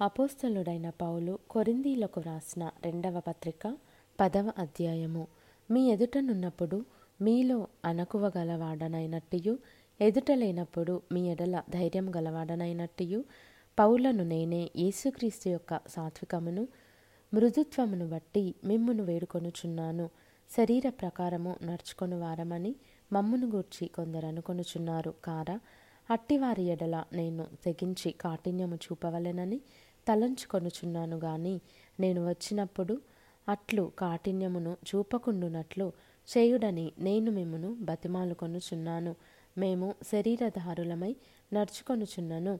అపోస్తలుడైన 0.00 0.90
పౌలు 0.90 1.38
కొరిందీలకు 1.50 2.20
వ్రాసిన 2.20 2.70
రెండవ 2.84 3.20
పత్రిక 3.20 3.76
పదవ 4.20 4.52
అధ్యాయము. 4.58 5.26
మీ 5.70 5.90
ఎదుటనున్నప్పుడు 5.90 6.84
మీలో 7.20 7.66
అణకువ 7.84 8.32
గలవాడనైనట్టియు 8.38 9.58
ఎదుట 10.00 10.30
లేనప్పుడు 10.32 11.02
మీ 11.12 11.28
ఎడల 11.30 11.62
ధైర్యం 11.70 12.16
గలవాడనైనట్టియు 12.16 13.24
పౌలను 13.78 14.24
నేనే 14.24 14.70
యేసుక్రీస్తు 14.76 15.48
యొక్క 15.48 15.80
సాత్వికమును 15.88 16.68
మృదుత్వమును 17.34 18.08
బట్టి 18.08 18.54
మిమ్మును 18.64 19.04
వేడుకొనుచున్నాను. 19.04 20.10
శరీర 20.50 20.88
ప్రకారము 20.88 21.56
నడుచుకొని 21.62 22.14
వారమని 22.14 22.74
మమ్మును 23.12 23.46
గూర్చి 23.46 23.88
కొందరు 23.88 24.26
అనుకొనుచున్నారు 24.26 25.14
కారా 25.24 25.60
అట్టివారి 26.10 26.62
ఎడల 26.62 27.04
నేను 27.12 27.46
తెగించి 27.64 28.10
కాఠిన్యము 28.10 28.74
చూపవలెనని 28.74 29.60
తలంచుకొనుచున్నాను 30.08 31.16
గాని 31.16 31.60
నేను 32.00 32.28
వచ్చినప్పుడు 32.28 33.00
అట్లు 33.48 33.92
కాఠిన్యమును 33.98 34.76
చూపకుండునట్లు 34.88 35.92
చేయుడని 36.38 36.92
నేను 36.98 37.30
మిమ్మును 37.30 37.76
బతిమాలుకొనుచున్నాను 37.80 39.14
మేము 39.58 39.94
శరీరధారులమై 40.12 41.16
నడుచుకొనుచున్నను. 41.52 42.58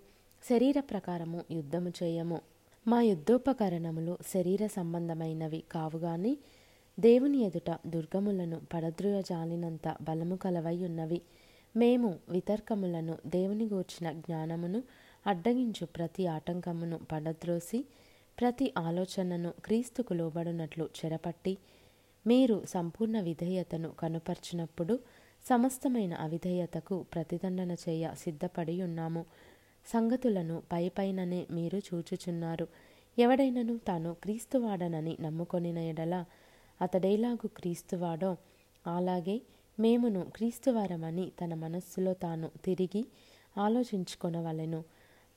శరీర 0.50 0.80
ప్రకారము 0.80 1.44
యుద్ధము 1.50 1.92
చేయము. 2.02 2.40
మా 2.86 3.02
యుద్ధోపకరణములు 3.02 4.18
శరీర 4.34 4.66
సంబంధమైనవి 4.66 5.64
కావుగాని 5.72 6.38
దేవుని 7.00 7.38
ఎదుట 7.38 7.78
దుర్గములను 7.86 8.60
పడద్రుయ 8.74 9.22
జాలినంత 9.22 9.96
బలము 10.02 10.36
కలవై 10.36 10.76
ఉన్నవి. 10.76 11.22
మేము 11.76 12.18
వితర్కములను 12.28 13.18
దేవుని 13.26 13.64
గూర్చిన 13.64 14.12
జ్ఞానమును 14.12 14.82
అడ్డగించు 15.26 15.86
ప్రతి 15.86 16.26
ఆటంకమును 16.26 17.00
పడద్రోసి 17.12 17.84
ప్రతి 18.40 18.74
ఆలోచనను 18.78 19.52
క్రీస్తుకు 19.64 20.14
లోబడినట్లు 20.14 20.88
చెరపట్టి 20.98 21.58
మీరు 22.26 22.62
సంపూర్ణ 22.68 23.20
విధేయతను 23.20 23.90
కనుపర్చినప్పుడు 23.90 24.98
సమస్తమైన 25.44 26.14
అవిధేయతకు 26.14 27.02
ప్రతిదండన 27.02 27.72
చేయ 27.72 28.10
సిద్ధపడి 28.14 28.82
ఉన్నాము. 28.82 29.24
సంగతులను 29.86 30.62
పైపైననే 30.72 31.46
మీరు 31.50 31.78
చూచుచున్నారు. 31.78 32.68
ఎవడైనను 33.18 33.78
తాను 33.78 34.14
క్రీస్తువాడనని 34.14 35.16
నమ్ముకొనిన 35.20 35.78
ఎడల 35.78 36.24
అతడేలాగు 36.80 37.46
క్రీస్తువాడో? 37.46 38.36
అలాగే 38.86 39.40
మేమును 39.80 40.20
క్రీస్తువారమని 40.36 41.32
తన 41.40 41.54
మనస్సులో 41.54 42.14
తాను 42.14 42.50
తిరిగి 42.64 43.06
ఆలోచించుకొనవలెను. 43.58 44.84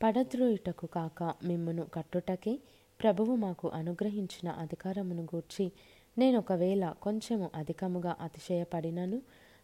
పడద్రోయుటకు 0.04 0.86
కాక 0.88 1.24
మిమ్మును 1.24 1.86
కట్టుటకే 1.94 2.60
ప్రభువు 3.02 3.36
మాకు 3.36 3.70
అనుగ్రహించిన 3.70 4.50
అధికారమును 4.50 5.24
గూర్చి 5.24 5.72
నేను 6.18 6.38
ఒకవేళ 6.38 6.94
కొంచెము 7.02 7.50
అధికముగా 7.56 8.16
అతిశయపడినను 8.22 9.22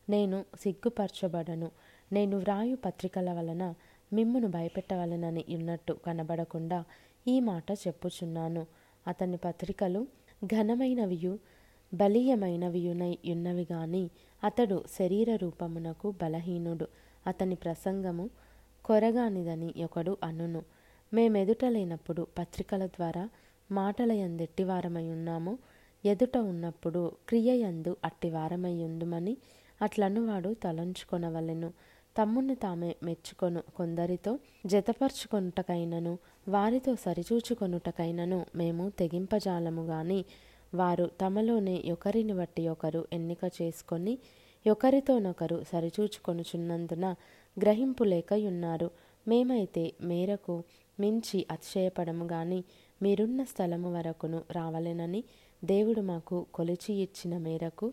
నేను 0.10 0.46
సిగ్గుపరచబడను. 0.60 1.72
నేను 2.12 2.38
వ్రాయు 2.38 2.76
పత్రికల 2.76 3.34
వలన 3.34 3.74
మిమ్మును 4.14 4.48
భయపెట్టవలనని 4.48 5.46
ఉన్నట్టు 5.50 5.94
కనబడకుండా 5.94 6.84
ఈ 7.28 7.40
మాట 7.40 7.72
చెప్పుచున్నాను. 7.72 8.66
అతని 9.08 9.38
పత్రికలు 9.38 10.08
ఘనమైనవియు 10.46 11.40
బలీయమైనవియునై 11.94 13.18
ఉన్నవి 13.32 13.68
గాని 13.72 14.10
అతడు 14.46 14.84
శరీర 15.00 15.36
రూపమునకు 15.36 16.12
బలహీనుడు. 16.12 16.88
అతని 17.28 17.56
ప్రసంగము 17.56 18.30
కొరగానిదని 18.86 19.74
ఒకడు 19.84 20.18
అనును. 20.24 20.64
మేమెదుట 21.14 21.66
లేనప్పుడు 21.66 22.28
పత్రికల 22.38 22.88
ద్వారా 22.88 23.30
మాటల 23.72 24.12
ఉన్నాము 25.10 25.58
ఎదుట 26.06 26.38
ఉన్నప్పుడు 26.38 27.12
క్రియయందు 27.30 27.98
అట్టివారమై 28.06 28.84
ఉందుమని 28.84 29.38
అట్లనువాడు 29.82 30.56
తలంచుకొనవలెను. 30.64 31.74
తమ్ముని 32.22 32.56
తామే 32.56 32.96
మెచ్చుకొను 33.04 33.62
కొందరితో 33.76 34.40
జతపరుచుకొనుటకైనను 34.66 36.18
వారితో 36.48 36.96
సరిచూచుకొనుటకైనను 36.96 38.46
మేము 38.56 38.90
తెగింపజాలము 38.90 39.86
గాని 39.86 40.26
వారు 40.76 41.06
తమలోనే 41.22 41.76
ఒకరిని 41.92 42.34
బట్టి 42.34 42.64
ఒకరు 42.68 43.02
ఎన్నిక 43.14 43.44
చేసుకొని 43.62 44.14
ఒకరితోనొకరు 44.66 45.58
సరిచూచుకొనుచున్నందున 45.72 47.06
గ్రహింపు 47.58 48.04
లేకయున్నారు. 48.04 48.90
మేమైతే 49.28 49.84
మేరకు 50.02 50.56
మించి 51.00 51.40
అతిశయపడము 51.52 52.26
గాని 52.26 52.60
మీరున్న 53.02 53.42
స్థలము 53.44 53.90
వరకును 53.94 54.40
రావలెనని 54.52 55.22
దేవుడు 55.64 56.02
మాకు 56.02 56.38
కొలిచి 56.54 56.94
ఇచ్చిన 56.96 57.34
మేరకు 57.38 57.88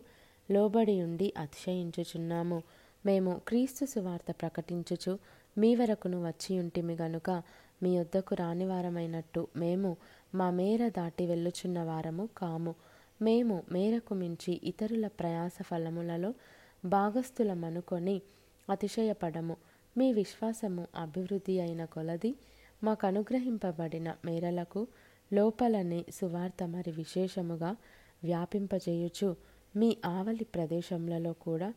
లోబడి 0.49 0.95
ఉండి 1.01 1.27
అతిశయించుచున్నాము. 1.37 2.59
మేము 3.05 3.31
క్రీస్తు 3.47 3.85
సువార్త 3.85 4.29
ప్రకటించుచు 4.41 5.13
మీ 5.57 5.69
వరకును 5.75 6.19
వచ్చి 6.27 6.51
ఉంటిమి 6.59 6.95
గనుక 7.01 7.29
మీ 7.83 7.91
వద్దకు 7.99 8.33
రానివారమైనట్టు 8.35 9.41
మేము 9.55 9.89
మా 10.35 10.47
మేర 10.49 10.81
దాటి 10.89 11.23
వెళ్ళుచున్న 11.25 11.79
వారము 11.83 12.29
కాము. 12.37 12.73
మేము 13.21 13.55
మేరకు 13.71 14.13
మించి 14.13 14.53
ఇతరుల 14.63 15.07
ప్రయాస 15.19 15.57
ఫలములలో 15.61 16.31
భాగస్థులమనుకొని 16.85 18.15
అతిశయపడము. 18.69 19.55
మీ 19.97 20.07
విశ్వాసము 20.13 20.83
అభివృద్ధి 20.95 21.55
అయిన 21.59 21.85
కొలది 21.85 22.31
మాకు 22.83 23.03
అనుగ్రహింపబడిన 23.07 24.09
మేరలకు 24.25 24.81
లోపలనే 25.31 25.99
సువార్త 26.13 26.63
మరి 26.63 26.91
విశేషముగా 26.91 27.71
వ్యాపింపజేయుచు. 28.23 29.29
మీ 29.75 29.89
ఆవలి 30.05 30.45
ప్రదేశములలో 30.55 31.33
కూడా 31.33 31.69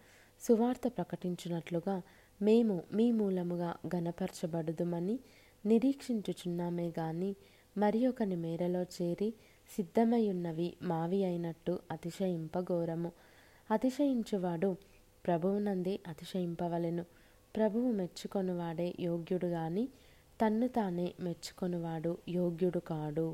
సువార్త 0.43 0.87
ప్రకటించినట్లుగా 0.89 2.03
మేము 2.43 2.75
మీ 2.93 3.07
మూలముగా 3.13 3.71
గనపరచబడుదుమని 3.95 5.17
నిరీక్షించుచున్నామే 5.67 6.93
గాని 6.99 7.31
మరి 7.77 8.07
ఒకని 8.07 8.37
మేరలో 8.37 8.83
చేరి 8.83 9.35
సిద్ధమయ్యున్నవి 9.77 10.77
మావి 10.83 11.25
అయినట్టు 11.25 11.79
అతిశయింపఘోరము 11.91 13.13
అతిశయించువాడు 13.71 14.77
ప్రభువునంది 15.27 16.01
అతిశయింపవలెను. 16.09 17.05
ప్రభువు 17.57 17.93
మెచ్చుకొనువాడే 17.93 18.95
యోగ్యుడు 19.01 19.47
గాని 19.47 19.89
తన్ను 20.41 20.69
తానే 20.69 21.15
మెచ్చుకొనువాడు 21.21 22.19
యోగ్యుడు 22.29 22.79
కాడు. 22.79 23.29